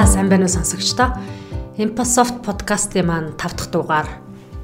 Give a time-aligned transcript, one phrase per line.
[0.00, 1.12] За сайн байна уу сонсогчдоо.
[1.76, 4.08] Impasoft подкастын маань 5 дахь дугаар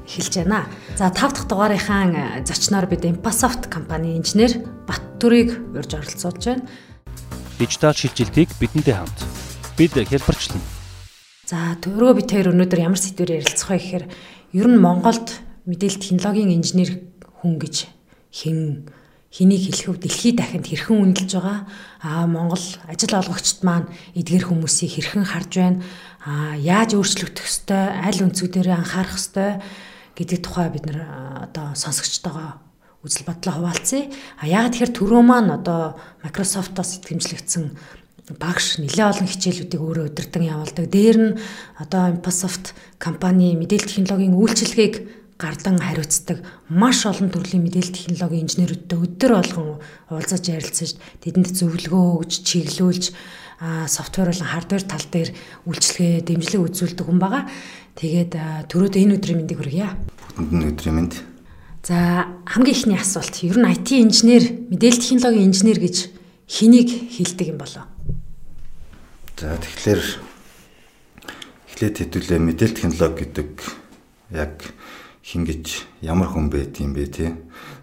[0.09, 0.65] эхэлж байна.
[0.97, 6.65] За 5 дахь дугаарынхаа зочноор бид Impasoft компани инженер Баттүрийг урьж оролцуулж байна.
[7.61, 9.19] Дижитал шилжилтийг бидэнтэй хамт
[9.77, 10.57] бид хэлбэрчлэн.
[11.45, 14.05] За түрүү бид хоёр өнөөдөр ямар сэдвээр ярилцах вэ гэхээр
[14.57, 15.37] ер нь Монголд
[15.69, 16.97] мэдээлэл технологийн инженер
[17.45, 17.85] хүн гэж
[18.33, 18.89] хэн
[19.37, 20.01] хэнийг хэлэх вэ?
[20.01, 21.69] Дэлхийд дахинд хэрхэн үнэлж байгаа?
[22.01, 23.85] Аа Монгол ажил олгогчд маань
[24.17, 25.85] эдгээр хүмүүсийг хэрхэн харж байна?
[26.25, 27.83] Аа яаж өөрчлөгдөх ёстой?
[28.01, 29.61] Аль өнцгүүдээр анхаарах ёстой
[30.17, 31.05] гэдэг тухай бид нар
[31.45, 32.57] одоо сонсогчтойгоо
[33.05, 34.09] үзэл бодлоо хуваалцъя.
[34.41, 37.77] А яг тэгэхээр түрүү маань одоо Microsoft-оос итгэмжлэгдсэн
[38.41, 40.85] багш нэлээ олон хичээлүүдийг өөрөө удирдан явуулдаг.
[40.89, 41.37] Дээр нь
[41.79, 44.93] одоо Microsoft компани мэдээлэл технологийн үйлчилгээг
[45.37, 49.67] гардан хариуцдаг маш олон төрлийн мэдээлэл технологийн инженерүүдтэй өдөр болгон
[50.09, 53.13] уулзаж ярилцаж тэдэнд зөвлөгөө өгж чиглүүлж
[53.61, 55.29] софтвер болон хардвер тал дээр
[55.69, 57.45] үйлчлэгээ дэмжлэг үзүүлдэг хүн байгаа.
[57.97, 58.33] Тэгээд
[58.69, 59.93] төрөөд энэ өдрийн мэндийг хүргье.
[60.37, 61.13] Бүгдэнд өдрийн мэнд.
[61.85, 64.43] За хамгийн ихний асуулт ер нь IT инженер,
[64.73, 66.09] мэдээлэл технологийн инженер гэж
[66.45, 67.85] хэнийг хэлдэг юм болоо?
[69.37, 70.01] За тэгэхээр
[71.73, 73.49] эхлээд хэдүүлээ мэдээлэл технологи гэдэг
[74.37, 74.53] яг
[75.27, 77.35] хин гэж ямар хүн байд юм бэ те.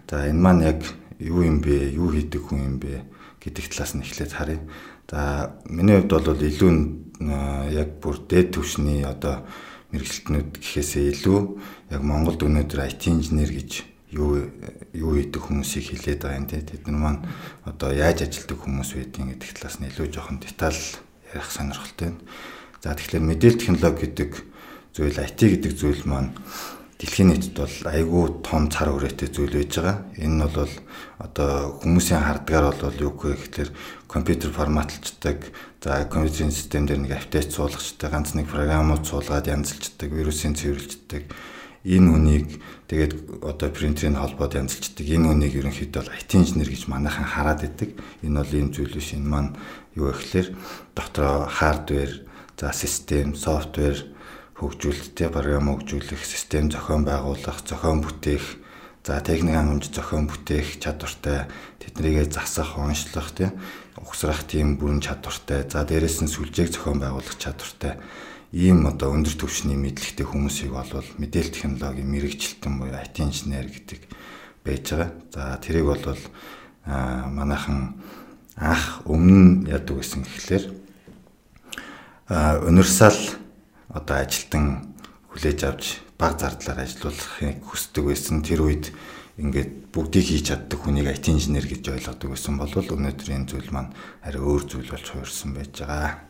[0.09, 0.81] За энэ маань яг
[1.21, 1.93] юу юм бэ?
[1.93, 3.05] Юу хийдэг хүн юм бэ
[3.37, 4.59] гэдэг талаас нь эхлээд харъя.
[5.05, 6.73] За миний хувьд бол илүү
[7.69, 9.45] яг бүр дээд түвшний одоо
[9.93, 11.39] мэрэгчлэтнүүд гэхээсээ илүү
[11.93, 13.85] яг Монголд өнөөдөр IT инженер гэж
[14.17, 14.49] юу
[14.97, 16.65] юу хийдэг хүмүүсийг хилээд байгаа юм те.
[16.65, 17.21] Тэд нар маань
[17.69, 20.81] одоо яаж ажилдаг хүмүүс байдгийг гэдэг талаас нь илүү жоохон деталь
[21.29, 22.25] ярих сонирхолтой байна.
[22.81, 24.31] За тэгэхээр мэдээлэл технологи гэдэг
[24.97, 26.33] зүйл IT гэдэг зүйл маань
[26.95, 29.97] дэлхийн нийтэд бол айгүй том цар хүрээтэй зүйл байж байгаа.
[30.15, 30.73] Энэ нь бол
[31.19, 31.51] одоо
[31.83, 33.69] хүмүүсийн хардгаар бол юу гэхээр
[34.07, 35.51] компьютер форматлцдаг,
[35.83, 41.27] за компьютерийн систем дээр нэг апдейт суулгачдаг, ганц нэг програмууд суулгаад янзлцдаг, вирусын цэвэрлждэг.
[41.83, 42.47] Энэ хүнийг
[42.87, 45.05] тэгээд одоо принтерийн холбоод янзлцдаг.
[45.05, 47.99] Энэ хүнийг ерөнхийдөө IT инженер гэж манайхан хараад идэг.
[48.23, 49.13] Энэ бол ийм зүйл биш.
[49.13, 49.53] Энэ маань
[49.93, 50.47] юу гэхээр
[50.95, 52.25] дотроо хардвер,
[52.57, 54.14] за систем, софтвер
[54.55, 58.45] хөгжүүлэлттэй програм хөгжүүлэх, систем зохион байгуулах, зохион бүтээх,
[59.03, 61.51] за техник хангамж зохион бүтээх чадвартай,
[61.83, 63.53] тэднийгээ засах, онцлох тийм
[63.99, 67.99] угсрах тийм бүрэн чадвартай, за дээрэс нь сүлжээг зохион байгуулах чадвартай
[68.55, 74.01] ийм одоо өндөр түвшний мэдлэгтэй хүмүүсийг болвол мэдээлэл технологийн мэрэгчлэлтэн буюу IT инженер гэдэг
[74.63, 75.11] байж байгаа.
[75.35, 75.99] За тэрийг бол
[76.87, 77.99] манайхан
[78.55, 80.65] анх өмнө яадаг гэсэн гэхлээр
[82.63, 83.17] универсал
[83.89, 84.95] одоо ажилтан
[85.29, 85.83] хүлээж авч
[86.17, 88.41] баг зардлаар ажилуулахыг хүсдэг байсан.
[88.41, 88.95] Тэр үед
[89.35, 93.91] ингээд бүгдийг хийж чаддаг хүнийг IT инженер гэж ойлгодог байсан бол өнөөдөр энэ зүйл маань
[94.23, 96.23] арай өөр зүйл болж хуурсан байж байгаа.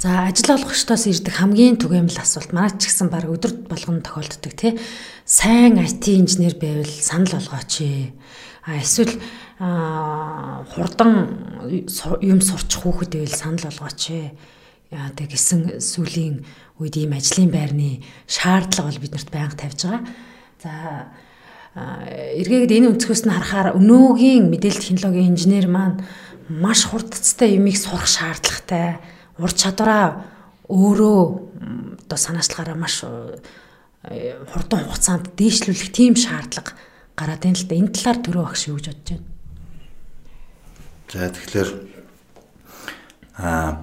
[0.00, 4.76] За ажил олгогчдоос ирдэг хамгийн түгээмэл асуулт манай ч гэсэн баг өдөр болгоно тохиолддог тий.
[5.24, 8.12] Сайн IT инженер байвал санал болгооч ээ.
[8.68, 9.16] А эсвэл
[9.56, 11.12] хурдан
[12.20, 14.26] юм сурчих хүүхэд байвал санал болгооч ээ
[14.90, 16.42] яадаг гэсэн сүлийн
[16.82, 20.02] үед ийм ажлын байрны шаардлага бол биднэрт байнга тавьж байгаа.
[20.62, 20.72] За
[21.78, 26.02] эргээд энэ өнцгөөс нь харахаар өнөөгийн мэдээлэл технологийн инженер маань
[26.50, 28.98] маш хурдцтай юмыг сурах шаардлагатай.
[29.38, 30.26] Ур чадвараа
[30.66, 31.20] өөрөө
[32.02, 36.74] одоо санаачлахаараа маш хурдан хугацаанд дээшлүүлэх тийм шаардлага
[37.14, 37.78] гараад байна л да.
[37.78, 39.26] Энэ талаар төрөө багш юу гэж бодож байна?
[41.10, 41.70] За тэгэхээр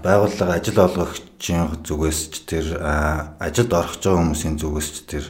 [0.07, 5.25] байгууллага ажил олгогчийн зүгээс ч тэр ажилд орох байгаа хүмүүсийн зүгээс ч тэр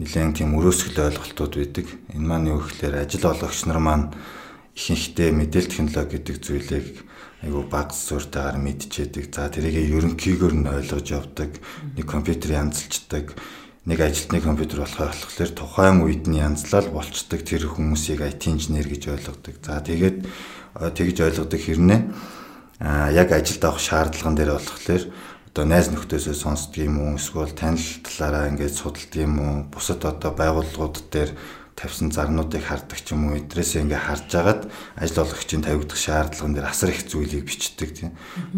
[0.00, 1.86] нэлээд тийм өрөөсгөл ойлголтууд байдаг.
[2.16, 4.16] Энэ маань юу гэхээр ажил олгогч нар маань
[4.72, 6.86] ихэнхдээ мэдээлэл технологи гэдэг зүйлийг
[7.44, 9.24] айгу баг сууртайгаар мэдчихэдэг.
[9.36, 11.52] За тэрийг ерөнхийгөр нь ойлгож явдаг.
[11.92, 13.36] Нэг компьютер янзлцдаг.
[13.84, 19.12] Нэг ажилтны компьютер болохоо болохоор тухайн үед нь янзлал болцдог тэр хүмүүсийг IT инженер гэж
[19.12, 19.60] ойлгодог.
[19.60, 20.24] За тэгээд
[20.96, 22.00] тэгж ойлгодог хэрнээ
[22.80, 25.04] а яг ажилд авах шаардлаган дээр болохоор
[25.56, 30.32] одоо найз нөхдөсөө сонсдог юм уу эсвэл танил талаараа ингээд судалдаг юм уу бусад одоо
[30.36, 31.30] байгууллагууд дээр
[31.76, 34.62] тавьсан зарнуудыг хардаг ч юм уу эдрээсээ ингээ харж агаад
[34.96, 38.10] ажил олгогчийн тавигдах шаардлаган дээр асар их зүйлийг бичдэг тийм.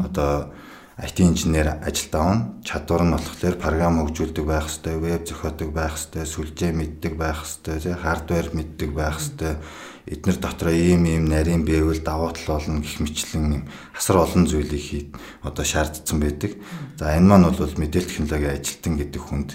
[0.02, 0.50] Одоо
[0.98, 6.26] IT инженер ажилд авна чадвар нь болохоор програм хөгжүүлдэг байх хэвээр веб зохиодог байх хэвээр
[6.26, 9.62] сүлжээ мэддэг байх хэвээр хардвер мэддэг байх хэвээр
[10.10, 13.64] эднэр дотроо ийм ийм нарийн бэвэл давуу тал болно гэх мэтлэн юм
[13.94, 15.08] асар олон зүйлийг хийд
[15.46, 16.58] одоо шаардсан байдаг.
[16.98, 19.50] За энэ маань бол мэдээлэл технологийн ажилтан гэдэг хүнд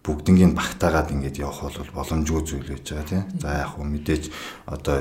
[0.00, 3.24] бүгднийг багтаагаад ингэж явах бол боломжгүй зүйл байж байгаа тийм.
[3.36, 4.24] За яг хөө мэдээж
[4.64, 4.96] одоо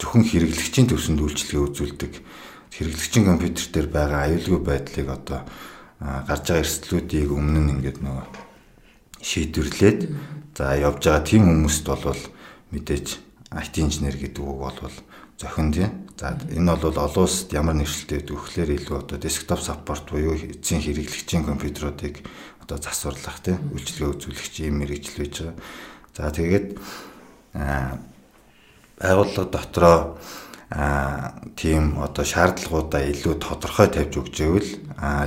[0.00, 2.12] зөвхөн хэрэглэгчийн төвсөнд үйлчлэгээ үзүүлдэг
[2.76, 5.40] хэрэглэгчийн компьютер дээр байгаа аюулгүй байдлыг одоо
[6.00, 8.26] гарч байгаа эрсдлүүдийг өмнө нь ингээд нөгөө
[9.24, 10.00] шийдвэрлээд
[10.52, 12.20] за явж байгаа тийм хүмүүст бол
[12.76, 13.06] мэдээж
[13.56, 14.96] IT инженер гэдэг үг бол
[15.40, 16.04] зохин тийм.
[16.20, 21.44] За энэ бол олон улсад ямар нэршилтэй өгөхлөөр илүү одоо десктоп саппорт буюу эцсийн хэрэглэгчийн
[21.44, 22.24] компьютеруудыг
[22.60, 25.56] одоо засварлах тийм үйлчилгээ үзүүлэгч юм мэрэгжил байж байгаа.
[26.16, 26.66] За тэгээд
[28.96, 29.96] байгууллага дотроо
[30.70, 34.70] тийм одоо шаардлагуудаа илүү тодорхой тавьж өгч ивэл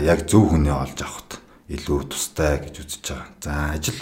[0.03, 1.39] яг зөв хүнээ олж авахд
[1.69, 3.29] илүү тустай гэж үзэж байгаа.
[3.39, 3.99] За ажил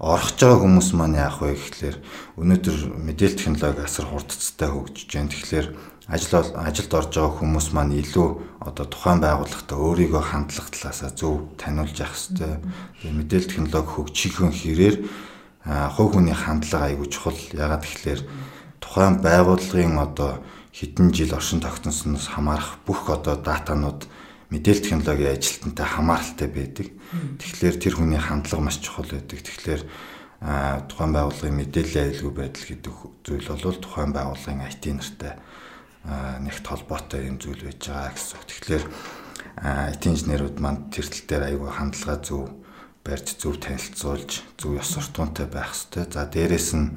[0.00, 1.96] орох байгаа хүмүүс маань яах вэ гэхлээр
[2.40, 5.28] өнөөдөр мэдээлэл технологи асар хурдцтай хөгжиж байна.
[5.34, 5.68] Тэгэхээр
[6.08, 8.28] ажил ажилд орж байгаа хүмүүс маань илүү
[8.64, 12.54] одоо тухайн байгууллагатай өөрийгөө хандлах талаасаа зөв таниулж явах хэрэгтэй.
[13.02, 14.96] Тэгээ мэдээлэл технологи хөгжихийн хэрээр
[15.68, 17.36] хувь хүний хандлага аягүй чухал.
[17.52, 18.20] Ягаад гэхлээр
[18.80, 20.40] тухайн байгууллагын одоо
[20.78, 24.06] хэдэн жил оршин тогтносноос хамаарах бүх одоо датанууд
[24.54, 26.88] мэдээлэл технологийн ажилтнтай хамааралтай байдаг.
[27.42, 29.42] Тэгэхээр тэр хүний хандлага маш чухал байдаг.
[29.42, 29.82] Тэгэхээр
[30.86, 32.94] тухайн байгууллагын мэдээллийн аюулгүй байдал гэдэг
[33.26, 35.34] зүйл бол тухайн байгууллагын IT нартай
[36.46, 38.46] нэгт холбоотой юм зүйл байж байгаа гэсэн үг.
[38.46, 38.84] Тэгэхээр
[39.98, 42.42] IT инженерүүд манд тэр тал дээр аюулгүй хандлага зөв
[43.02, 46.06] барьж зөв танилцуулж зөв ёс суртахуунтай байх хэрэгтэй.
[46.06, 46.94] За дээрэс нь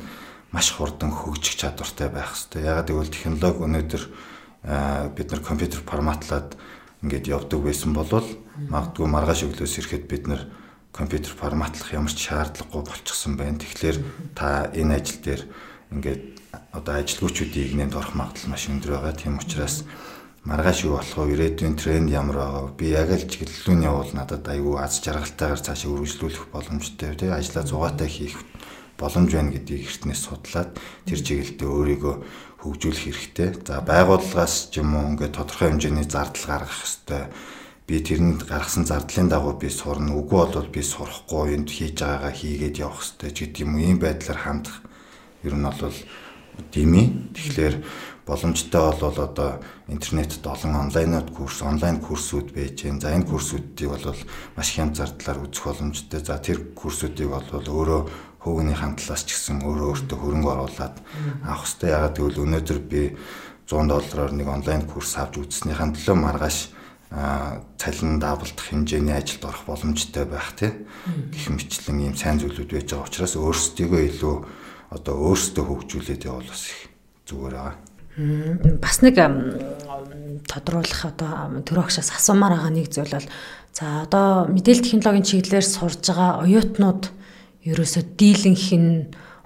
[0.52, 2.68] маш хурдан хөгжих чадвартай байх хэрэгтэй.
[2.68, 4.04] Ягаад гэвэл технологи өнөөдөр
[5.16, 6.60] бид нар компьютер форматлаад
[7.02, 8.12] ингээд явдаг байсан бол
[8.70, 10.42] магадгүй маргааш өглөөс ирэхэд бид нар
[10.92, 13.58] компьютер форматлах ямар ч шаардлагагүй болчихсон байна.
[13.64, 13.98] Тэгэхээр
[14.36, 15.42] та энэ ажил дээр
[15.96, 16.22] ингээд
[16.76, 19.16] одоо ажилгүйчүүдийн игнэнд орох магадлал маш өндөр байгаа.
[19.16, 19.88] Тийм учраас
[20.44, 21.32] маргааш юу болох вэ?
[21.32, 22.76] Ирээдүйн тренд ямар байгаа вэ?
[22.76, 27.16] Би яг л чиглэлүүн явуул надад аюу аз жаргалтайгаар цаашаа үргэлжлүүлэх боломжтой.
[27.16, 28.36] Тэ ажлаа зугаатай хийх
[29.02, 30.78] боломж байна гэдгийг эртнээс судлаад
[31.10, 32.16] тэр чиглэлдээ өөрийгөө
[32.62, 33.50] хөгжүүлэх хэрэгтэй.
[33.66, 37.24] За байгууллагаас ч юм уу ингээд тодорхой хэмжээний зардал гаргах хэрэгтэй.
[37.90, 40.14] Би тэрэнд гаргасан зардлын дагуу би сурна.
[40.14, 43.82] Үгүй бол би сурахгүй энд хийж байгаагаа хийгээд явах хэрэгтэй ч гэдэг юм.
[43.82, 44.78] Ийм байдлаар хандах
[45.42, 45.98] ер нь бол
[46.70, 47.02] дими.
[47.34, 47.76] Тэгэхээр
[48.30, 49.52] боломжтой бол одоо
[49.90, 53.02] интернетд олон онлайнод курс, онлайн курсүүд байж гэн.
[53.02, 54.22] За энэ курсүүдийг бол
[54.56, 56.22] маш хямд зардлаар үзэх боломжтой.
[56.22, 58.02] За тэр курсүүдийг бол өөрөө
[58.42, 60.96] хөвгний хандлаас ч гэсэн өөрөө өөртөө хөрөнгө оруулаад
[61.46, 61.90] авах хэрэгтэй.
[61.94, 63.02] Ягаад гэвэл өнөөдөр би
[63.70, 66.58] 100 доллараар нэг онлайн курс авч үзснийхэн төлөө маргааш
[67.78, 70.72] цалин даавалдах хэмжээний ажилд орох боломжтой байх тий.
[71.30, 74.36] Гэх мэтлэн ийм сайн зүйлүүд байж байгаа учраас өөрсдийгөө илүү
[74.96, 76.90] одоо өөрсдөө хөгжүүлээд явал бас их
[77.28, 77.76] зүгээр байгаа.
[78.80, 79.16] Бас нэг
[80.48, 83.28] тодруулах одоо төрөгчөөс асуумаар байгаа нэг зүйл бол
[83.76, 87.04] за одоо мэдээлэл технологийн чиглэлээр сурж байгаа оюутнууд
[87.66, 88.92] ерөөсө дийлэнх нь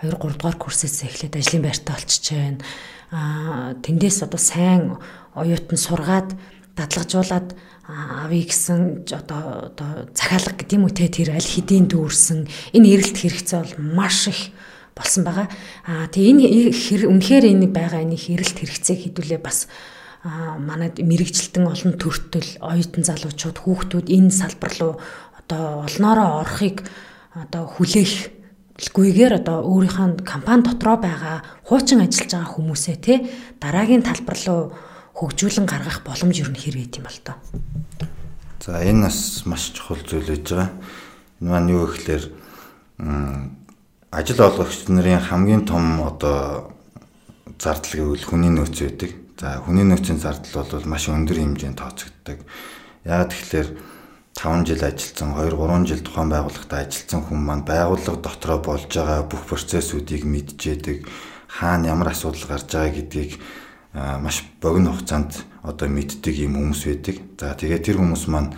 [0.03, 2.59] 2 3 дугаар курсээс эхлээд ажлын байртаа олчиж байна.
[3.11, 4.99] Аа тэндээс одоо сайн
[5.35, 6.35] оюутан сургаад
[6.75, 7.55] дадлагжуулаад
[7.87, 13.17] авъя гэсэн одоо одоо захиалга гэдэг юм уу те тэр аль хэдийн дүүрсэн энэ эрэлт
[13.19, 14.51] хэрэгцээ бол маш их
[14.95, 15.47] болсон байгаа.
[15.87, 19.67] Аа тэгээ энэ үнэхээр энэ байгаа энэ эрэлт хэрэгцээг хэдүүлээ бас
[20.25, 24.93] манад мэрэгжилтэн олон төртөл оюутан залуучууд хүүхдүүд энэ салбар руу
[25.37, 26.81] одоо олноороо орохыг
[27.35, 33.13] одоо хүлээхгүйгээр одоо өөрийнхөө компани дотроо байгаа хуучин ажиллаж байгаа хүмүүсээ те
[33.59, 34.71] дараагийн талбар руу
[35.19, 37.35] хөгжүүлэн гаргах боломж юу байд юм бол тоо.
[38.63, 40.71] За энэ бас маш чухал зүйл байж байгаа.
[41.43, 42.23] Энэ маань юу гэхээр
[44.15, 46.71] ажил олгогч нарын хамгийн том одоо
[47.59, 49.11] зардал гэвэл хүний нөөц байдаг.
[49.39, 52.39] За хүний нөөцийн зардал бол маш өндөр хэмжээнд тооцогддог.
[53.03, 53.67] Яагаад тэгэхээр
[54.45, 59.25] 5 жил ажилласан, 2 3 жил тухайн байгууллагад ажилласан хүн маань байгууллага дотроо болж байгаа
[59.25, 61.01] бүх процессүүдийг мэдчихэдэг,
[61.49, 63.41] хаана ямар асуудал гарч байгаа гэдгийг
[64.21, 67.15] маш богино хугацаанд одоо мэддэг юм хүмүүс байдаг.
[67.41, 68.53] За тэгээд тэр хүмүүс маань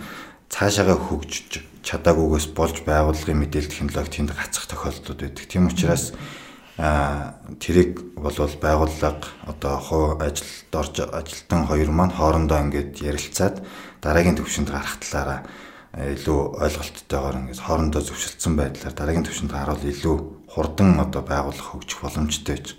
[0.52, 5.44] цаашаагаа хөгжиж чадаагүйгээс болж байгууллагын мэдээлэл технологи тэнд гацах тохиолдлууд байдаг.
[5.48, 6.12] Тийм учраас
[6.76, 13.64] тэрийг бол байгууллага одоо хуу ажилд орж ажилтан хоёр маань хоорондоо ингээд ярилцаад
[14.04, 15.40] дараагийн төвшөнд гарах талаараа
[15.96, 20.16] илүү ойлголттойгоор ингээд хоорондоо зөвшөлдсөн байдлаар дараагийн түвшинд харуул илүү
[20.52, 22.76] хурдан одоо байгуулах хөгжих боломжтой байж.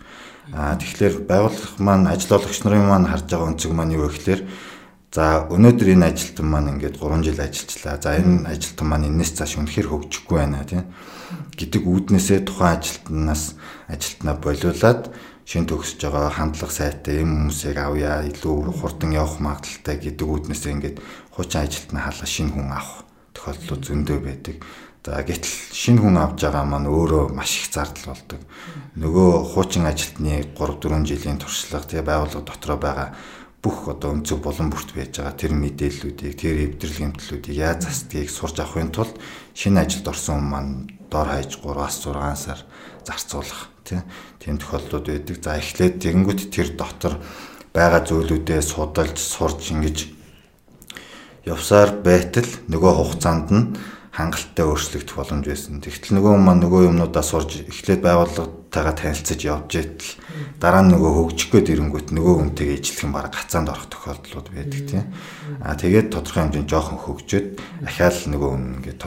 [0.53, 4.41] Аа тэгэхээр байгууллага маань ажил олгогч нарын маань харж байгаа өнцөг маань юу гэхээр
[5.09, 7.97] за өнөөдөр энэ ажилтан маань ингээд 3 жил ажиллажлаа.
[7.97, 10.85] За энэ ажилтан маань энэс цааш үнэхээр хөгжихгүй байна тийм
[11.57, 13.57] гэдэг үүднээсээ тухайн ажилтнаас
[13.89, 15.09] ажилтнаа болиулаад
[15.49, 20.97] шин төгсөж байгаа хандлага сайтай юм хүмүүсийг авъя илүү хурдан явах магадaltaй гэдэг үүднээсээ ингээд
[21.39, 24.57] хуучин ажилтнаа халаа шинэ хүн авах тохиолдлууд зөндөө байдаг.
[25.07, 28.43] За гэтэл шинэ хүн авж байгаа маань өөрөө маш их зардал болдог.
[28.99, 33.09] Нөгөө хуучин ажилтны 3 4 жилийн туршлага тэгээ байгууллага дотроо байгаа
[33.63, 38.59] бүх одоо өнцөг болон бүрт байж байгаа тэр мэдээллүүдийг тэр эвдрэл гэмтлүүдийг яаж застгийг сурж
[38.59, 39.15] авахын тулд
[39.55, 40.73] шинэ ажилд орсон хүн маань
[41.07, 42.59] дор хаяж 3-аас 6 сар
[43.07, 45.35] зарцуулах тийм тохиолдлууд байдаг.
[45.39, 47.15] За эхлээд тэгэнгүүт тэр дотор
[47.71, 50.18] байгаа зүйлүүдээ судалж сурж ингэж
[51.49, 53.65] явсаар байтал нөгөө хугацаанд нь
[54.13, 55.79] хангалттай өөрчлөгдөх боломж байсан.
[55.79, 60.11] Тэгтэл нөгөө хүн маань нөгөө юмнуудаа сурж эхлээд байгууллагатайгаа танилцаж явж итэл
[60.59, 64.81] дараа нь нөгөө хөгжих гээд ирэнгүүт нөгөө хүнтэйгээ ижлэх юм баг гацаанд орох тохиолдлууд байдаг
[64.83, 65.05] тийм.
[65.63, 67.47] Аа тэгээд тодорхой хэмжээнд жоохон хөгжөөд
[67.85, 69.01] ахаал нөгөө хүн ингээд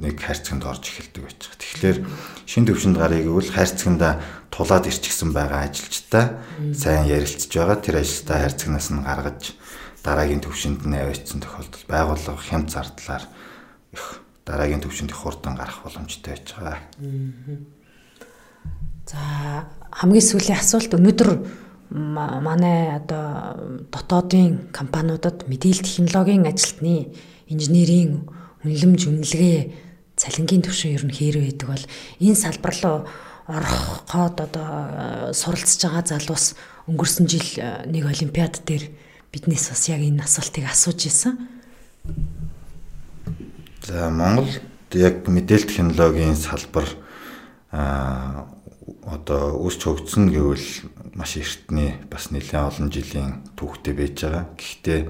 [0.00, 1.58] нэг хайрцагт орж эхэлдэг байж байгаа.
[1.60, 1.98] Тэгэхээр
[2.46, 4.10] шин төвшөнд гарыг гэвэл хайрцагнда
[4.48, 6.24] тулаад ирчихсэн байгаа ажилчтай
[6.72, 7.76] сайн ярилцж байгаа.
[7.76, 9.42] Тэр ажилтаа хайрцагнаас нь гаргаж
[10.02, 13.24] дараагийн төвшөнд нь аваачсан тохиолдол байгууллага хямд зардлаар
[13.94, 14.04] их
[14.44, 16.78] дараагийн төвшөнд их хурдан гарах боломжтой байж байгаа.
[19.06, 19.18] За
[19.90, 21.30] хамгийн сүүлийн асуулт өнөөдөр
[21.92, 27.12] манай одоо дотоодын компаниудад мэдээлэл технологийн ажилтны
[27.46, 28.26] инженерийн
[28.64, 29.58] үнэлэмж үнэлгээ
[30.16, 31.84] цалингийн түвшин ер нь хээр байдаг бол
[32.18, 32.98] энэ салбар руу
[33.46, 34.70] орох гоод одоо
[35.34, 36.54] суралцж байгаа залуус
[36.88, 37.48] өнгөрсөн жил
[37.90, 38.88] нэг олимпиад дээр
[39.32, 41.40] биднээс бас яг энэ асуултыг асууж исэн.
[43.88, 44.60] За Монголд
[44.92, 46.84] яг мэдээлэл технологийн салбар
[47.72, 48.44] а
[49.08, 50.68] одоо өсч хөгжсөн гэвэл
[51.16, 54.44] маш эртний бас нэлээд олон жилийн түүхтэй байж байгаа.
[54.52, 55.00] Гэхдээ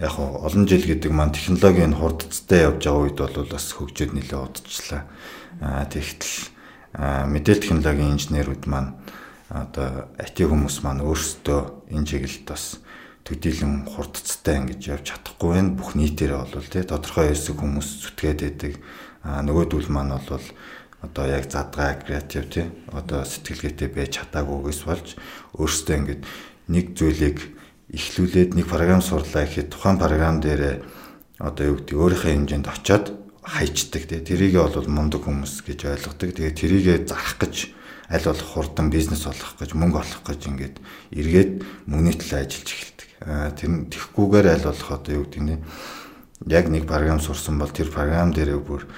[0.00, 5.04] яг олон жил гэдэг маань технологийн хурдцтай явж байгаа үед бол бас хөгжөөд нэлээд удажлаа.
[5.60, 6.32] Тэгтэл
[6.96, 8.96] мэдээлэл технологийн инженерүүд маань
[9.52, 12.78] одоо IT хүмүүс маань өөрсдөө энэ чиглэлд бас
[13.24, 15.76] төдийлөн хурдцтай ингэж явж чадахгүй байна.
[15.76, 18.72] Бүх нийтээрээ бол тий тодорхой хэсэг хүмүүс зүтгээд байдаг.
[19.22, 20.46] А нөгөөдөл маань бол
[21.04, 25.08] одоо яг задгай креатив тий одоо сэтгэлгээтэй байж чадаагүйгээс болж
[25.56, 26.20] өөрсдөө ингэж
[26.72, 27.38] нэг зүйлийг
[27.92, 30.84] ихлүүлээд нэг програм сурлаа гэхэд тухайн програм дээр
[31.40, 33.06] одоо юу гэдэг өөрийнхөө хэмжээнд очиод
[33.40, 36.36] хайчдаг тий тэрийгээ бол мундаг хүмүүс гэж ойлгодог.
[36.36, 37.72] Тэгээ тэрийгээ зарах гэж
[38.10, 40.76] аль болох хурдан бизнес олох гэж мөнгө олох гэж ингээд
[41.16, 41.52] эргээд
[41.88, 45.60] мөнгөний төлөө ажиллаж эхэлдэг тэр тэгхгүйгээр аль болох одоо юу гэдэг нь
[46.48, 48.88] яг нэг програм сурсан бол тэр програм дээрээ бүр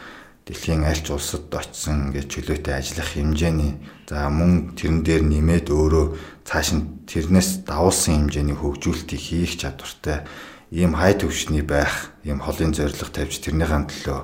[0.47, 6.07] дэлхийн альч улсад очисон гэж чөлөөтэй ажиллах хэмжээний за мөн тэрэн дээр нэмээд өөрөө
[6.47, 10.27] цааш нь тэрнээс давуулсан хэмжээний хөгжүүлэлтийг хийх чадвартай
[10.71, 14.21] ийм хай төвшний байх ийм холын зорилго тавьж тэрнийхэн төлөө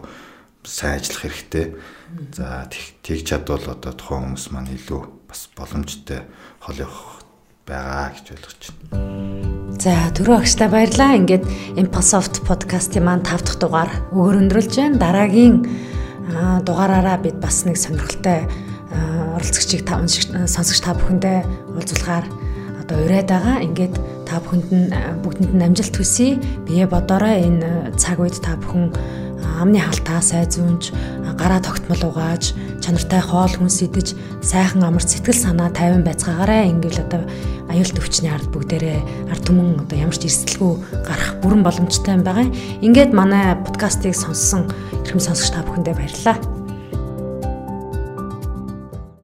[0.69, 1.67] сайн ажиллах хэрэгтэй.
[2.35, 2.69] За
[3.03, 6.25] тэг чадвал одоо тухайн хүмүүс маань илүү бас боломжтой
[6.61, 7.25] хол явах
[7.67, 9.58] байгаа гэж ойлгож байна.
[9.79, 11.15] За түрүү агштай баярлаа.
[11.15, 11.45] Ингээд
[11.79, 14.99] Impulsoft подкастын маань 5 дахь дугаар өгөрөндрүүлж байна.
[14.99, 15.55] Дараагийн
[16.67, 18.51] дугаараараа бид бас нэг сонирхолтой
[19.39, 19.87] оролцогчийг
[20.51, 21.39] сонсогч та бүхэндээ
[21.79, 22.27] уулзуулахаар
[22.89, 23.61] одоо урайд байгаа.
[23.61, 24.89] Ингээд та бүхэнд нь
[25.21, 26.41] бүгдэнд нь амжилт хүсье.
[26.65, 28.97] Бие бодорой энэ цаг үед та бүхэн
[29.61, 30.97] амны халтаа сайзуунж
[31.37, 37.23] гараа тогтмол угааж чанартай хоол хүнс идэж сайхан амар сэтгэл санаа тайван байцгаагаараа ингээл одоо
[37.69, 40.73] аюул төвчний ард бүгдээрээ ард түмэн одоо ямар ч эрсдэлгүй
[41.05, 42.49] гарах бүрэн боломжтой юм байгаа.
[42.81, 44.67] Ингээд манай подкастыг сонссон
[45.05, 46.58] эрхэм сонсогч та бүхэндээ баярлалаа.